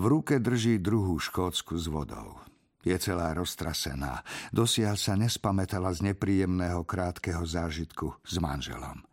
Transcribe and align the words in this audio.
V 0.00 0.08
ruke 0.08 0.40
drží 0.40 0.80
druhú 0.80 1.20
škótsku 1.20 1.76
s 1.76 1.84
vodou. 1.84 2.40
Je 2.80 2.96
celá 2.96 3.36
roztrasená. 3.36 4.24
Dosiaľ 4.48 4.96
sa 4.96 5.12
nespamätala 5.12 5.92
z 5.92 6.08
nepríjemného 6.08 6.88
krátkeho 6.88 7.44
zážitku 7.44 8.08
s 8.24 8.40
manželom. 8.40 9.04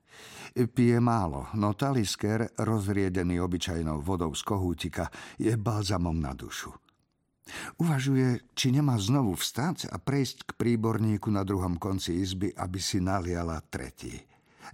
Pije 0.56 1.04
málo, 1.04 1.52
no 1.60 1.76
talisker, 1.76 2.56
rozriedený 2.56 3.36
obyčajnou 3.44 4.00
vodou 4.00 4.32
z 4.32 4.40
kohútika, 4.48 5.12
je 5.36 5.52
balzamom 5.60 6.16
na 6.16 6.32
dušu. 6.32 6.72
Uvažuje, 7.84 8.48
či 8.56 8.72
nemá 8.72 8.96
znovu 8.96 9.36
vstať 9.36 9.92
a 9.92 10.00
prejsť 10.00 10.48
k 10.48 10.52
príborníku 10.56 11.28
na 11.28 11.44
druhom 11.44 11.76
konci 11.76 12.16
izby, 12.16 12.56
aby 12.56 12.80
si 12.80 13.04
naliala 13.04 13.60
tretí. 13.68 14.24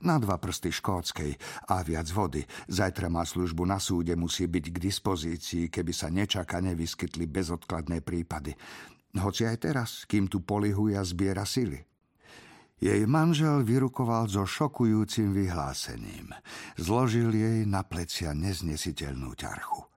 Na 0.01 0.17
dva 0.17 0.41
prsty 0.41 0.73
škótskej 0.73 1.37
a 1.69 1.85
viac 1.85 2.09
vody. 2.09 2.41
Zajtra 2.65 3.13
má 3.13 3.21
službu 3.21 3.69
na 3.69 3.77
súde, 3.77 4.17
musí 4.17 4.49
byť 4.49 4.65
k 4.73 4.77
dispozícii, 4.81 5.69
keby 5.69 5.93
sa 5.93 6.09
nečakane 6.09 6.73
vyskytli 6.73 7.29
bezodkladné 7.29 8.01
prípady. 8.01 8.57
Hoci 9.13 9.45
aj 9.45 9.57
teraz, 9.61 9.89
kým 10.09 10.25
tu 10.25 10.41
polihuje 10.41 10.97
a 10.97 11.05
zbiera 11.05 11.45
sily. 11.45 11.77
Jej 12.83 13.05
manžel 13.07 13.63
vyrukoval 13.63 14.27
so 14.27 14.43
šokujúcim 14.43 15.31
vyhlásením. 15.31 16.33
Zložil 16.75 17.31
jej 17.31 17.63
na 17.63 17.85
plecia 17.85 18.35
neznesiteľnú 18.35 19.37
ťarchu. 19.39 19.87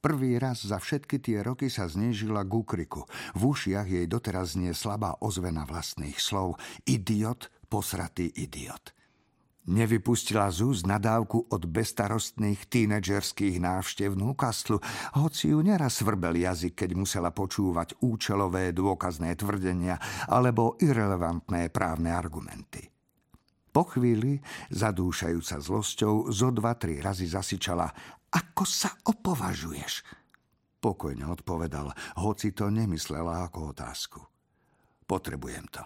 Prvý 0.00 0.36
raz 0.36 0.64
za 0.64 0.80
všetky 0.80 1.16
tie 1.20 1.40
roky 1.40 1.72
sa 1.72 1.88
znížila 1.88 2.44
k 2.44 2.52
úkriku. 2.52 3.08
V 3.36 3.56
ušiach 3.56 3.88
jej 3.88 4.04
doteraz 4.04 4.52
znie 4.52 4.76
slabá 4.76 5.16
ozvena 5.20 5.64
vlastných 5.64 6.20
slov. 6.20 6.60
Idiot, 6.84 7.48
posratý 7.72 8.28
idiot. 8.28 8.92
Nevypustila 9.64 10.52
z 10.52 10.84
nadávku 10.84 11.48
od 11.48 11.64
bestarostných 11.64 12.68
tínedžerských 12.68 13.56
návštev 13.64 14.12
Newcastle, 14.12 14.76
hoci 15.16 15.56
ju 15.56 15.64
neraz 15.64 16.04
svrbel 16.04 16.36
jazyk, 16.36 16.84
keď 16.84 16.90
musela 16.92 17.32
počúvať 17.32 17.96
účelové 18.04 18.76
dôkazné 18.76 19.32
tvrdenia 19.40 19.96
alebo 20.28 20.76
irrelevantné 20.84 21.72
právne 21.72 22.12
argumenty. 22.12 22.92
Po 23.72 23.88
chvíli, 23.88 24.36
zadúšajúca 24.68 25.56
zlosťou, 25.56 26.28
zo 26.28 26.52
dva, 26.52 26.76
tri 26.76 27.00
razy 27.00 27.24
zasičala 27.24 27.88
Ako 28.36 28.68
sa 28.68 28.92
opovažuješ? 29.00 30.04
Pokojne 30.76 31.24
odpovedal, 31.32 31.88
hoci 32.20 32.52
to 32.52 32.68
nemyslela 32.68 33.48
ako 33.48 33.72
otázku. 33.72 34.20
Potrebujem 35.08 35.64
to. 35.72 35.80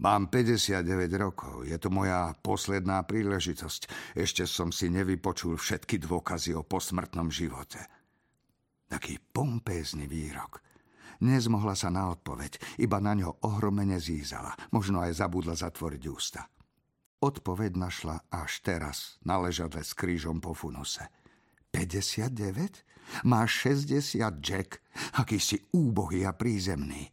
Mám 0.00 0.32
59 0.32 1.12
rokov, 1.20 1.68
je 1.68 1.76
to 1.76 1.92
moja 1.92 2.32
posledná 2.40 3.04
príležitosť. 3.04 4.16
Ešte 4.16 4.48
som 4.48 4.72
si 4.72 4.88
nevypočul 4.88 5.60
všetky 5.60 6.00
dôkazy 6.00 6.56
o 6.56 6.64
posmrtnom 6.64 7.28
živote. 7.28 7.84
Taký 8.88 9.20
pompézny 9.20 10.08
výrok. 10.08 10.64
Nezmohla 11.20 11.76
sa 11.76 11.92
na 11.92 12.08
odpoveď, 12.16 12.80
iba 12.80 12.96
na 12.96 13.12
ňo 13.12 13.44
ohromene 13.44 14.00
zízala. 14.00 14.56
Možno 14.72 15.04
aj 15.04 15.20
zabudla 15.20 15.52
zatvoriť 15.52 16.02
ústa. 16.08 16.48
Odpoveď 17.20 17.76
našla 17.76 18.24
až 18.32 18.64
teraz 18.64 19.20
na 19.20 19.36
ležadle 19.36 19.84
s 19.84 19.92
krížom 19.92 20.40
po 20.40 20.56
funuse. 20.56 21.04
59? 21.76 22.32
Máš 23.28 23.68
60, 23.68 24.16
Jack? 24.40 24.80
Aký 25.20 25.36
si 25.36 25.60
úbohý 25.76 26.24
a 26.24 26.32
prízemný. 26.32 27.12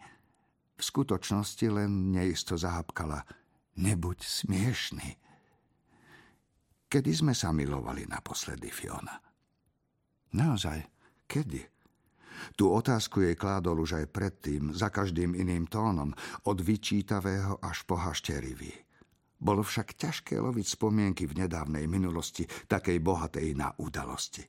V 0.77 0.81
skutočnosti 0.85 1.65
len 1.73 2.13
neisto 2.13 2.53
zahapkala. 2.53 3.25
Nebuď 3.81 4.21
smiešný. 4.21 5.09
Kedy 6.87 7.11
sme 7.11 7.33
sa 7.33 7.49
milovali 7.51 8.05
naposledy, 8.05 8.69
Fiona? 8.69 9.17
Naozaj, 10.37 10.79
kedy? 11.25 11.61
Tú 12.53 12.69
otázku 12.69 13.25
jej 13.25 13.33
kládol 13.33 13.81
už 13.83 14.05
aj 14.05 14.13
predtým, 14.13 14.69
za 14.71 14.93
každým 14.93 15.33
iným 15.33 15.65
tónom, 15.65 16.13
od 16.45 16.57
vyčítavého 16.61 17.57
až 17.59 17.81
po 17.83 17.97
hašterivý. 17.97 18.71
Bolo 19.37 19.61
však 19.61 19.97
ťažké 19.97 20.37
loviť 20.37 20.65
spomienky 20.65 21.29
v 21.29 21.45
nedávnej 21.45 21.85
minulosti, 21.85 22.45
takej 22.45 22.97
bohatej 23.01 23.53
na 23.53 23.73
udalosti. 23.77 24.45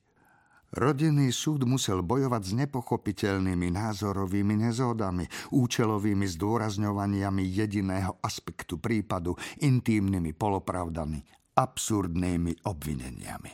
Rodinný 0.69 1.33
súd 1.33 1.65
musel 1.65 2.05
bojovať 2.05 2.43
s 2.45 2.51
nepochopiteľnými 2.53 3.73
názorovými 3.73 4.69
nezódami, 4.69 5.25
účelovými 5.49 6.29
zdôrazňovaniami 6.29 7.41
jediného 7.41 8.21
aspektu 8.21 8.77
prípadu, 8.77 9.33
intímnymi 9.65 10.37
polopravdami, 10.37 11.25
absurdnými 11.57 12.69
obvineniami. 12.69 13.51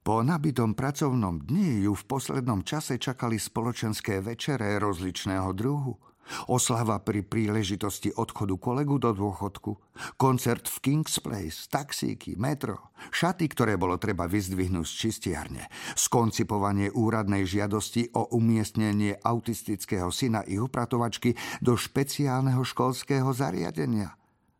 Po 0.00 0.22
nabitom 0.22 0.72
pracovnom 0.72 1.44
dni 1.44 1.84
ju 1.84 1.92
v 1.92 2.04
poslednom 2.06 2.62
čase 2.62 2.96
čakali 2.96 3.36
spoločenské 3.36 4.22
večere 4.22 4.78
rozličného 4.78 5.50
druhu– 5.50 5.94
Oslava 6.46 7.02
pri 7.02 7.26
príležitosti 7.26 8.14
odchodu 8.14 8.54
kolegu 8.60 8.98
do 9.02 9.10
dôchodku, 9.10 9.76
koncert 10.14 10.68
v 10.68 10.76
King's 10.82 11.18
Place, 11.18 11.66
taxíky, 11.66 12.38
metro, 12.38 12.94
šaty, 13.10 13.50
ktoré 13.50 13.74
bolo 13.74 13.98
treba 13.98 14.30
vyzdvihnúť 14.30 14.86
z 14.86 14.94
čistiarne, 14.94 15.64
skoncipovanie 15.98 16.92
úradnej 16.94 17.46
žiadosti 17.48 18.14
o 18.14 18.30
umiestnenie 18.36 19.18
autistického 19.20 20.12
syna 20.14 20.46
i 20.46 20.60
upratovačky 20.60 21.34
do 21.58 21.74
špeciálneho 21.74 22.62
školského 22.62 23.30
zariadenia. 23.34 24.14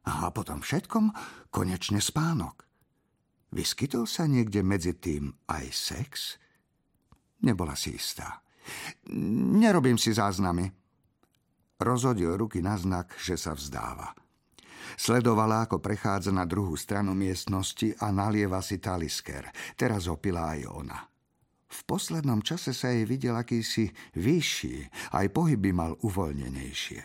A 0.08 0.32
potom 0.32 0.64
všetkom 0.64 1.12
konečne 1.52 2.00
spánok. 2.00 2.66
Vyskytol 3.50 4.06
sa 4.06 4.30
niekde 4.30 4.62
medzi 4.62 4.94
tým 4.94 5.34
aj 5.50 5.64
sex? 5.74 6.38
Nebola 7.42 7.74
si 7.74 7.98
istá. 7.98 8.46
Nerobím 9.58 9.98
si 9.98 10.14
záznamy, 10.14 10.79
Rozhodil 11.80 12.36
ruky 12.36 12.60
na 12.60 12.76
znak, 12.76 13.16
že 13.16 13.40
sa 13.40 13.56
vzdáva. 13.56 14.12
Sledovala, 15.00 15.64
ako 15.64 15.80
prechádza 15.80 16.28
na 16.28 16.44
druhú 16.44 16.76
stranu 16.76 17.16
miestnosti 17.16 17.96
a 18.04 18.12
nalieva 18.12 18.60
si 18.60 18.76
talisker. 18.76 19.48
Teraz 19.80 20.04
opila 20.04 20.52
aj 20.52 20.60
ona. 20.68 20.98
V 21.70 21.80
poslednom 21.86 22.44
čase 22.44 22.76
sa 22.76 22.92
jej 22.92 23.06
videl 23.08 23.32
akýsi 23.32 23.88
vyšší, 24.18 24.90
aj 25.16 25.26
pohyby 25.32 25.70
mal 25.72 25.96
uvoľnenejšie. 26.02 27.00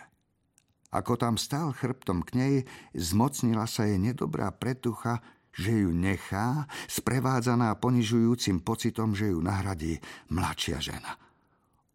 Ako 0.91 1.16
tam 1.16 1.40
stál 1.40 1.72
chrbtom 1.72 2.25
k 2.25 2.30
nej, 2.35 2.56
zmocnila 2.91 3.69
sa 3.69 3.85
jej 3.88 4.02
nedobrá 4.02 4.52
pretucha, 4.52 5.22
že 5.56 5.85
ju 5.85 5.96
nechá, 5.96 6.68
sprevádzaná 6.91 7.72
ponižujúcim 7.80 8.59
pocitom, 8.59 9.16
že 9.16 9.31
ju 9.31 9.40
nahradí 9.40 10.03
mladšia 10.28 10.84
žena. 10.84 11.16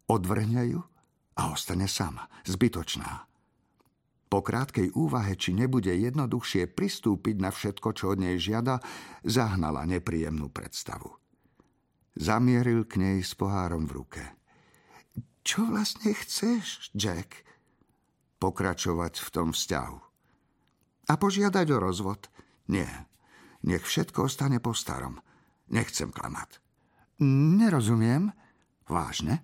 Odvrhne 0.09 0.65
ju 0.65 0.81
a 1.37 1.51
ostane 1.51 1.87
sama, 1.87 2.27
zbytočná. 2.43 3.27
Po 4.31 4.39
krátkej 4.39 4.95
úvahe, 4.95 5.35
či 5.35 5.51
nebude 5.51 5.91
jednoduchšie 5.91 6.71
pristúpiť 6.71 7.35
na 7.43 7.51
všetko, 7.51 7.91
čo 7.91 8.15
od 8.15 8.23
nej 8.23 8.39
žiada, 8.39 8.79
zahnala 9.27 9.83
nepríjemnú 9.83 10.47
predstavu. 10.47 11.19
Zamieril 12.15 12.87
k 12.87 12.95
nej 12.99 13.17
s 13.23 13.35
pohárom 13.35 13.83
v 13.87 13.95
ruke. 13.99 14.23
Čo 15.43 15.67
vlastne 15.67 16.15
chceš, 16.15 16.95
Jack? 16.95 17.43
Pokračovať 18.39 19.19
v 19.19 19.29
tom 19.35 19.51
vzťahu. 19.51 19.99
A 21.11 21.13
požiadať 21.19 21.67
o 21.75 21.77
rozvod? 21.83 22.31
Nie. 22.71 22.87
Nech 23.67 23.83
všetko 23.83 24.31
ostane 24.31 24.63
po 24.63 24.71
starom. 24.71 25.19
Nechcem 25.67 26.07
klamať. 26.07 26.63
Nerozumiem. 27.59 28.31
Vážne? 28.87 29.43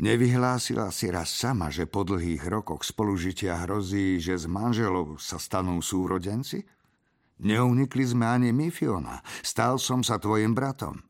Nevyhlásila 0.00 0.88
si 0.88 1.12
raz 1.12 1.28
sama, 1.28 1.68
že 1.68 1.84
po 1.84 2.00
dlhých 2.00 2.48
rokoch 2.48 2.80
spolužitia 2.80 3.68
hrozí, 3.68 4.16
že 4.16 4.40
z 4.40 4.48
manželov 4.48 5.20
sa 5.20 5.36
stanú 5.36 5.84
súrodenci? 5.84 6.64
Neunikli 7.42 8.06
sme 8.06 8.24
ani 8.24 8.54
my, 8.54 8.72
Fiona. 8.72 9.20
Stal 9.44 9.76
som 9.76 10.00
sa 10.00 10.16
tvojim 10.16 10.56
bratom. 10.56 11.02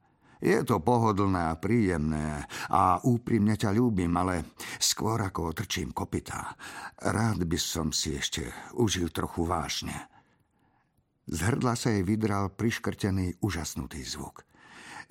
Je 0.43 0.59
to 0.67 0.83
pohodlné 0.83 1.55
a 1.55 1.61
príjemné 1.61 2.43
a 2.67 2.99
úprimne 3.07 3.55
ťa 3.55 3.71
ľúbim, 3.71 4.11
ale 4.19 4.59
skôr 4.83 5.23
ako 5.23 5.55
otrčím 5.55 5.95
kopytá. 5.95 6.59
Rád 6.99 7.47
by 7.47 7.59
som 7.63 7.95
si 7.95 8.19
ešte 8.19 8.51
užil 8.75 9.15
trochu 9.15 9.47
vážne. 9.47 9.95
Z 11.31 11.39
hrdla 11.47 11.79
sa 11.79 11.95
jej 11.95 12.03
vydral 12.03 12.51
priškrtený 12.51 13.39
úžasnutý 13.39 14.03
zvuk– 14.03 14.43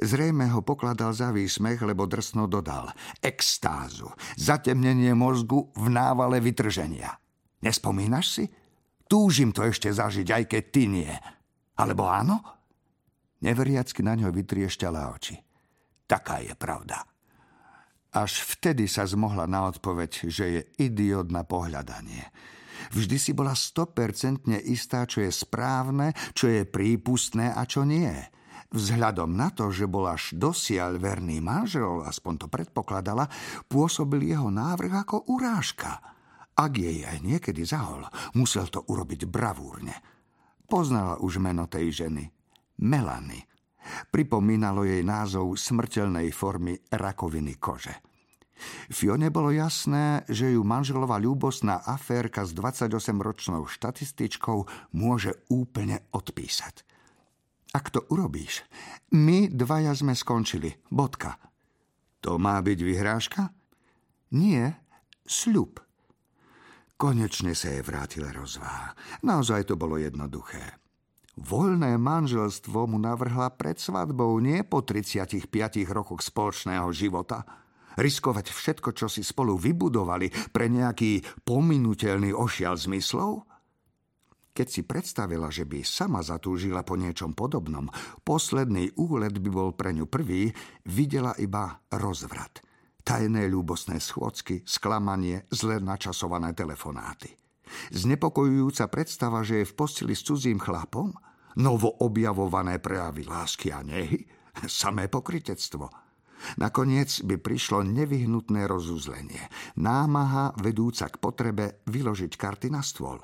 Zrejme 0.02 0.50
ho 0.50 0.66
pokladal 0.66 1.14
za 1.14 1.30
výsmech, 1.30 1.78
lebo 1.86 2.10
drsno 2.10 2.50
dodal. 2.50 2.90
Extázu. 3.22 4.10
Zatemnenie 4.34 5.14
mozgu 5.14 5.70
v 5.78 5.94
návale 5.94 6.42
vytrženia. 6.42 7.22
Nespomínaš 7.62 8.26
si? 8.34 8.46
Túžim 9.06 9.54
to 9.54 9.62
ešte 9.62 9.94
zažiť, 9.94 10.26
aj 10.26 10.44
keď 10.50 10.64
ty 10.74 10.90
nie. 10.90 11.14
Alebo 11.78 12.10
áno? 12.10 12.42
Neveriacky 13.46 14.02
na 14.02 14.18
ňo 14.18 14.34
vytriešťala 14.34 15.14
oči. 15.14 15.38
Taká 16.10 16.42
je 16.42 16.58
pravda. 16.58 17.06
Až 18.18 18.42
vtedy 18.58 18.90
sa 18.90 19.06
zmohla 19.06 19.46
na 19.46 19.70
odpoveď, 19.70 20.12
že 20.34 20.46
je 20.50 20.62
idiot 20.82 21.30
na 21.30 21.46
pohľadanie. 21.46 22.26
Vždy 22.90 23.18
si 23.22 23.32
bola 23.38 23.54
stopercentne 23.54 24.58
istá, 24.66 25.06
čo 25.06 25.22
je 25.22 25.30
správne, 25.30 26.18
čo 26.34 26.50
je 26.50 26.66
prípustné 26.66 27.54
a 27.54 27.70
čo 27.70 27.86
nie– 27.86 28.10
Vzhľadom 28.72 29.36
na 29.36 29.52
to, 29.52 29.68
že 29.68 29.84
bol 29.84 30.08
až 30.08 30.32
dosiaľ 30.32 30.96
verný 30.96 31.44
manžel, 31.44 32.08
aspoň 32.08 32.34
to 32.40 32.48
predpokladala, 32.48 33.28
pôsobil 33.68 34.32
jeho 34.32 34.48
návrh 34.48 35.04
ako 35.04 35.28
urážka. 35.28 36.00
Ak 36.56 36.72
jej 36.80 37.04
aj 37.04 37.20
niekedy 37.20 37.68
zahol, 37.68 38.08
musel 38.32 38.72
to 38.72 38.88
urobiť 38.88 39.28
bravúrne. 39.28 39.92
Poznala 40.72 41.20
už 41.20 41.44
meno 41.44 41.68
tej 41.68 42.08
ženy. 42.08 42.24
Melany. 42.80 43.44
Pripomínalo 44.08 44.88
jej 44.88 45.04
názov 45.04 45.60
smrteľnej 45.60 46.32
formy 46.32 46.80
rakoviny 46.96 47.60
kože. 47.60 47.92
Fione 48.88 49.34
bolo 49.34 49.52
jasné, 49.52 50.24
že 50.30 50.54
ju 50.54 50.62
manželová 50.62 51.18
ľúbosná 51.18 51.82
aférka 51.84 52.46
s 52.46 52.54
28-ročnou 52.54 53.68
štatističkou 53.68 54.64
môže 54.96 55.34
úplne 55.50 56.06
odpísať. 56.14 56.91
Ak 57.72 57.88
to 57.88 58.04
urobíš, 58.12 58.68
my 59.16 59.48
dvaja 59.48 59.96
sme 59.96 60.12
skončili. 60.12 60.76
Bodka. 60.92 61.40
To 62.22 62.36
má 62.36 62.60
byť 62.60 62.80
vyhrážka? 62.84 63.50
Nie, 64.36 64.76
sľub. 65.24 65.80
Konečne 67.00 67.56
sa 67.58 67.74
jej 67.74 67.82
vrátila 67.82 68.30
rozváha. 68.36 68.94
Naozaj 69.26 69.72
to 69.72 69.80
bolo 69.80 69.98
jednoduché. 69.98 70.78
Voľné 71.40 71.96
manželstvo 71.96 72.92
mu 72.92 73.00
navrhla 73.00 73.56
pred 73.56 73.80
svadbou, 73.80 74.38
nie 74.44 74.62
po 74.68 74.84
35 74.84 75.48
rokoch 75.90 76.22
spoločného 76.22 76.92
života– 76.92 77.42
Riskovať 78.00 78.56
všetko, 78.56 78.96
čo 78.96 79.12
si 79.12 79.20
spolu 79.20 79.60
vybudovali 79.60 80.32
pre 80.56 80.72
nejaký 80.72 81.44
pominutelný 81.44 82.32
ošial 82.32 82.80
zmyslov? 82.80 83.44
Keď 84.52 84.68
si 84.68 84.82
predstavila, 84.84 85.48
že 85.48 85.64
by 85.64 85.80
sama 85.80 86.20
zatúžila 86.20 86.84
po 86.84 87.00
niečom 87.00 87.32
podobnom, 87.32 87.88
posledný 88.28 88.92
úlet 89.00 89.32
by 89.40 89.50
bol 89.50 89.72
pre 89.72 89.96
ňu 89.96 90.12
prvý, 90.12 90.52
videla 90.84 91.32
iba 91.40 91.80
rozvrat. 91.88 92.60
Tajné 93.02 93.48
ľúbosné 93.48 93.98
schôdzky, 94.04 94.68
sklamanie, 94.68 95.48
zle 95.56 95.80
načasované 95.80 96.52
telefonáty. 96.52 97.32
Znepokojujúca 97.96 98.92
predstava, 98.92 99.40
že 99.48 99.64
je 99.64 99.70
v 99.72 99.78
posteli 99.80 100.12
s 100.12 100.28
cudzím 100.28 100.60
chlapom? 100.60 101.16
Novo 101.56 101.88
objavované 102.04 102.84
prejavy 102.84 103.24
lásky 103.24 103.72
a 103.72 103.80
nehy? 103.80 104.28
Samé 104.68 105.08
pokritectvo– 105.08 105.88
Nakoniec 106.58 107.22
by 107.22 107.38
prišlo 107.38 107.86
nevyhnutné 107.86 108.66
rozuzlenie, 108.66 109.46
námaha 109.78 110.58
vedúca 110.58 111.06
k 111.06 111.16
potrebe 111.22 111.86
vyložiť 111.86 112.34
karty 112.34 112.68
na 112.74 112.82
stôl. 112.82 113.22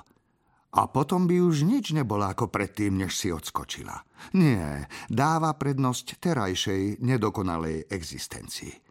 A 0.76 0.92
potom 0.92 1.26
by 1.26 1.40
už 1.40 1.64
nič 1.64 1.96
nebolo 1.96 2.28
ako 2.28 2.52
predtým, 2.52 3.00
než 3.00 3.16
si 3.16 3.32
odskočila. 3.32 4.04
Nie, 4.36 4.92
dáva 5.08 5.56
prednosť 5.56 6.20
terajšej, 6.20 7.00
nedokonalej 7.00 7.88
existencii. 7.88 8.88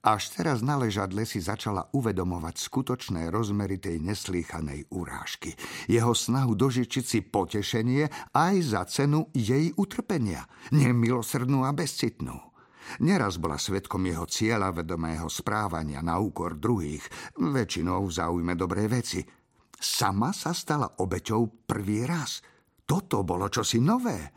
Až 0.00 0.32
teraz 0.32 0.64
na 0.64 0.80
ležadle 0.80 1.28
si 1.28 1.44
začala 1.44 1.92
uvedomovať 1.92 2.56
skutočné 2.56 3.28
rozmery 3.28 3.76
tej 3.76 4.00
neslýchanej 4.00 4.88
urážky. 4.96 5.52
Jeho 5.92 6.16
snahu 6.16 6.56
dožičiť 6.56 7.04
si 7.04 7.20
potešenie 7.20 8.32
aj 8.32 8.54
za 8.64 8.88
cenu 8.88 9.28
jej 9.36 9.68
utrpenia. 9.76 10.48
Nemilosrdnú 10.72 11.68
a 11.68 11.76
bezcitnú. 11.76 12.32
Neraz 13.04 13.36
bola 13.36 13.60
svetkom 13.60 14.08
jeho 14.08 14.24
cieľa 14.24 14.72
vedomého 14.72 15.28
správania 15.28 16.00
na 16.00 16.16
úkor 16.16 16.56
druhých, 16.56 17.04
väčšinou 17.36 18.08
v 18.08 18.12
záujme 18.16 18.56
dobrej 18.56 18.88
veci. 18.88 19.20
Sama 19.80 20.36
sa 20.36 20.52
stala 20.52 21.00
obeťou 21.00 21.64
prvý 21.64 22.04
raz. 22.04 22.44
Toto 22.84 23.24
bolo 23.24 23.48
čosi 23.48 23.80
nové. 23.80 24.28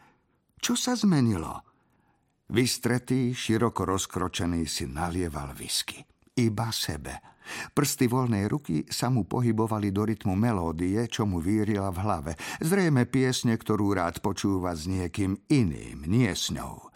Čo 0.56 0.80
sa 0.80 0.95
zmenilo? 0.95 1.60
Vystretý, 2.56 3.36
široko 3.36 3.84
rozkročený 3.84 4.63
si 4.63 4.88
nalieval 4.88 5.51
whisky. 5.51 6.00
Iba 6.40 6.72
sebe. 6.72 7.19
Prsty 7.75 8.07
voľnej 8.07 8.48
ruky 8.48 8.88
sa 8.88 9.12
mu 9.12 9.28
pohybovali 9.28 9.92
do 9.92 10.07
rytmu 10.07 10.31
melódie, 10.31 11.04
čo 11.12 11.28
mu 11.28 11.44
vírila 11.44 11.92
v 11.92 12.01
hlave. 12.07 12.31
Zrejme 12.63 13.04
piesne, 13.04 13.60
ktorú 13.60 14.00
rád 14.00 14.24
počúva 14.24 14.72
s 14.72 14.88
niekým 14.88 15.36
iným, 15.51 16.07
nie 16.07 16.31
s 16.31 16.56
ňou. 16.56 16.88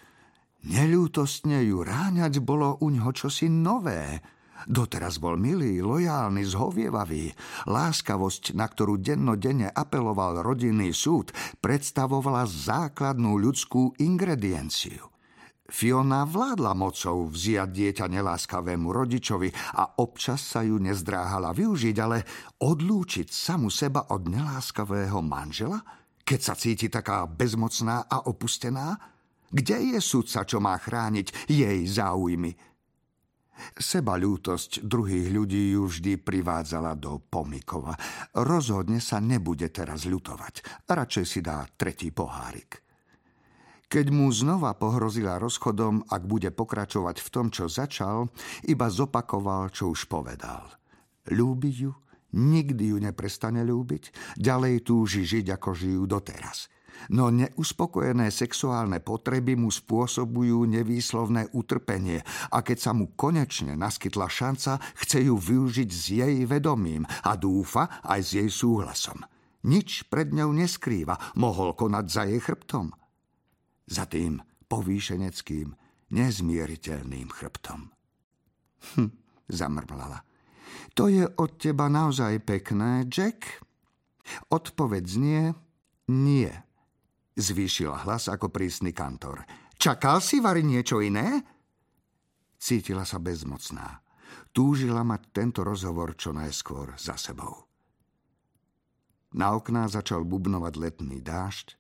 Neľútostne 0.64 1.68
ju 1.68 1.84
ráňať 1.84 2.40
bolo 2.40 2.80
u 2.80 2.88
ňoho 2.88 3.12
čosi 3.12 3.52
nové. 3.52 4.24
Doteraz 4.66 5.22
bol 5.22 5.38
milý, 5.38 5.78
lojálny, 5.86 6.42
zhovievavý. 6.42 7.30
Láskavosť, 7.70 8.58
na 8.58 8.66
ktorú 8.66 8.98
dennodenne 8.98 9.70
apeloval 9.70 10.42
rodinný 10.42 10.90
súd, 10.90 11.30
predstavovala 11.62 12.50
základnú 12.50 13.38
ľudskú 13.38 13.94
ingredienciu. 14.02 15.14
Fiona 15.68 16.24
vládla 16.24 16.72
mocou 16.72 17.28
vziať 17.28 17.70
dieťa 17.70 18.06
neláskavému 18.08 18.88
rodičovi 18.88 19.52
a 19.76 20.00
občas 20.00 20.40
sa 20.40 20.64
ju 20.64 20.80
nezdráhala 20.80 21.52
využiť, 21.52 21.96
ale 22.00 22.24
odlúčiť 22.64 23.28
samu 23.28 23.68
seba 23.68 24.16
od 24.16 24.32
neláskavého 24.32 25.20
manžela, 25.20 25.84
keď 26.24 26.40
sa 26.40 26.56
cíti 26.56 26.88
taká 26.88 27.28
bezmocná 27.28 28.08
a 28.08 28.32
opustená? 28.32 28.96
Kde 29.48 29.96
je 29.96 30.00
sudca, 30.04 30.44
čo 30.44 30.60
má 30.64 30.76
chrániť 30.76 31.52
jej 31.52 31.80
záujmy? 31.88 32.67
Seba 33.78 34.16
ľútosť 34.16 34.86
druhých 34.86 35.34
ľudí 35.34 35.74
ju 35.74 35.90
vždy 35.90 36.22
privádzala 36.22 36.94
do 36.98 37.22
pomikova. 37.22 37.98
Rozhodne 38.38 39.02
sa 39.02 39.18
nebude 39.18 39.70
teraz 39.74 40.06
ľutovať. 40.06 40.86
Radšej 40.88 41.26
si 41.26 41.40
dá 41.42 41.66
tretí 41.78 42.14
pohárik. 42.14 42.82
Keď 43.88 44.06
mu 44.12 44.28
znova 44.30 44.76
pohrozila 44.76 45.40
rozchodom, 45.40 46.04
ak 46.12 46.28
bude 46.28 46.52
pokračovať 46.52 47.24
v 47.24 47.30
tom, 47.32 47.48
čo 47.48 47.72
začal, 47.72 48.28
iba 48.68 48.92
zopakoval, 48.92 49.72
čo 49.72 49.96
už 49.96 50.12
povedal. 50.12 50.68
Ľúbi 51.32 51.72
ju, 51.72 51.96
nikdy 52.36 52.92
ju 52.92 52.98
neprestane 53.00 53.64
ľúbiť, 53.64 54.36
ďalej 54.36 54.84
túži 54.84 55.24
žiť, 55.24 55.56
ako 55.56 55.70
žijú 55.72 56.04
doteraz– 56.04 56.68
no 57.14 57.32
neuspokojené 57.32 58.30
sexuálne 58.34 59.00
potreby 59.00 59.56
mu 59.56 59.72
spôsobujú 59.72 60.66
nevýslovné 60.68 61.52
utrpenie 61.54 62.22
a 62.52 62.62
keď 62.62 62.78
sa 62.78 62.92
mu 62.92 63.14
konečne 63.14 63.78
naskytla 63.78 64.28
šanca, 64.28 64.82
chce 64.98 65.28
ju 65.28 65.36
využiť 65.38 65.90
s 65.90 66.04
jej 66.12 66.36
vedomím 66.46 67.06
a 67.06 67.34
dúfa 67.40 68.04
aj 68.04 68.20
s 68.22 68.30
jej 68.38 68.50
súhlasom. 68.50 69.24
Nič 69.68 70.08
pred 70.08 70.32
ňou 70.32 70.54
neskrýva, 70.56 71.36
mohol 71.36 71.76
konať 71.76 72.06
za 72.08 72.24
jej 72.30 72.40
chrbtom. 72.40 72.94
Za 73.88 74.08
tým 74.08 74.40
povýšeneckým, 74.68 75.76
nezmieriteľným 76.12 77.28
chrbtom. 77.32 77.92
Hm, 78.96 79.12
zamrmlala. 79.52 80.24
To 80.96 81.08
je 81.12 81.28
od 81.28 81.52
teba 81.62 81.88
naozaj 81.92 82.42
pekné, 82.44 83.06
Jack? 83.08 83.64
Odpoveď 84.52 85.04
znie 85.08 85.42
nie. 86.12 86.52
Zvýšila 87.38 88.02
hlas 88.10 88.34
ako 88.34 88.50
prísny 88.50 88.98
kantor. 88.98 89.46
Čakal 89.78 90.26
si, 90.26 90.42
Vary, 90.42 90.66
niečo 90.66 91.06
iné? 91.06 91.38
Cítila 92.58 93.06
sa 93.06 93.22
bezmocná. 93.22 94.02
Túžila 94.50 95.06
mať 95.06 95.22
tento 95.30 95.62
rozhovor 95.62 96.18
čo 96.18 96.34
najskôr 96.34 96.98
za 96.98 97.14
sebou. 97.14 97.70
Na 99.38 99.54
okná 99.54 99.86
začal 99.86 100.26
bubnovať 100.26 100.74
letný 100.82 101.22
dážď. 101.22 101.78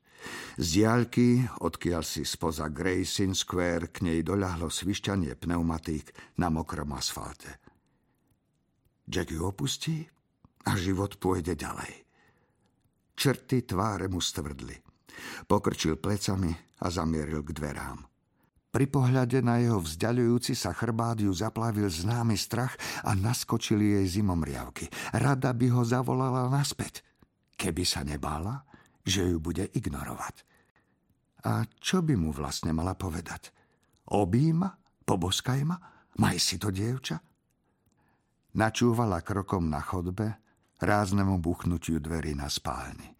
Z 0.62 0.68
diaľky, 0.78 1.50
odkiaľ 1.58 2.06
si 2.06 2.22
spoza 2.22 2.70
Grayson 2.70 3.34
Square 3.34 3.90
k 3.90 4.06
nej 4.06 4.22
doľahlo 4.22 4.70
svišťanie 4.70 5.34
pneumatík 5.42 6.38
na 6.38 6.54
mokrom 6.54 6.94
asfalte. 6.94 7.58
Jack 9.10 9.34
ju 9.34 9.42
opustí 9.42 10.06
a 10.70 10.78
život 10.78 11.18
pôjde 11.18 11.58
ďalej. 11.58 12.06
Črty 13.18 13.66
tváre 13.66 14.06
mu 14.06 14.22
stvrdli. 14.22 14.87
Pokrčil 15.46 15.98
plecami 15.98 16.54
a 16.82 16.88
zamieril 16.92 17.42
k 17.42 17.54
dverám. 17.56 18.00
Pri 18.68 18.86
pohľade 18.86 19.42
na 19.42 19.58
jeho 19.58 19.82
vzdialujúci 19.82 20.54
sa 20.54 20.76
chrbát 20.76 21.18
ju 21.18 21.32
zaplavil 21.34 21.90
známy 21.90 22.38
strach 22.38 22.78
a 23.02 23.18
naskočili 23.18 23.98
jej 23.98 24.22
zimomriavky. 24.22 24.86
Rada 25.18 25.56
by 25.56 25.68
ho 25.74 25.82
zavolala 25.82 26.46
naspäť, 26.52 27.02
keby 27.58 27.82
sa 27.88 28.06
nebála, 28.06 28.62
že 29.02 29.26
ju 29.26 29.42
bude 29.42 29.66
ignorovať. 29.72 30.46
A 31.48 31.64
čo 31.80 32.04
by 32.04 32.14
mu 32.20 32.36
vlastne 32.36 32.76
mala 32.76 32.94
povedať? 32.94 33.50
Obíma? 34.14 34.70
Poboskaj 35.08 35.62
ma? 35.64 35.78
Maj 36.20 36.38
si 36.38 36.60
to, 36.60 36.70
dievča? 36.70 37.18
Načúvala 38.58 39.24
krokom 39.24 39.70
na 39.70 39.80
chodbe, 39.80 40.38
ráznemu 40.82 41.38
buchnutiu 41.42 42.02
dverí 42.02 42.34
na 42.34 42.50
spálni. 42.50 43.16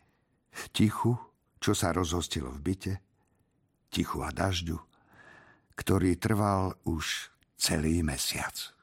Tichu, 0.74 1.14
čo 1.58 1.74
sa 1.74 1.92
rozhostilo 1.94 2.54
v 2.54 2.60
byte, 2.62 2.94
tichu 3.90 4.22
a 4.22 4.30
dažďu, 4.30 4.78
ktorý 5.78 6.18
trval 6.18 6.78
už 6.86 7.34
celý 7.58 8.06
mesiac. 8.06 8.77